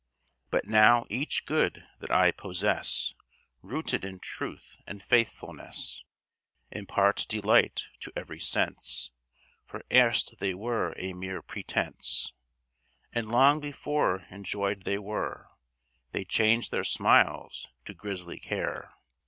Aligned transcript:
But 0.49 0.65
now 0.65 1.05
each 1.11 1.45
good 1.45 1.87
that 1.99 2.09
I 2.09 2.31
possess, 2.31 3.13
Rooted 3.61 4.03
in 4.03 4.17
truth 4.17 4.77
and 4.87 5.03
faithfulness, 5.03 6.03
Imparts 6.71 7.23
delight 7.27 7.83
to 7.99 8.11
every 8.15 8.39
sense; 8.39 9.11
For 9.67 9.83
erst 9.93 10.39
they 10.39 10.55
were 10.55 10.95
a 10.97 11.13
mere 11.13 11.43
pretense, 11.43 12.33
And 13.13 13.29
long 13.29 13.59
before 13.59 14.21
enjoyed 14.31 14.85
they 14.85 14.97
were, 14.97 15.51
They 16.13 16.25
changed 16.25 16.71
their 16.71 16.83
smiles 16.83 17.67
to 17.85 17.93
grisly 17.93 18.39
care. 18.39 18.95